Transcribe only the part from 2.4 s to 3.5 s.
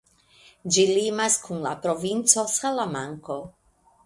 Salamanko.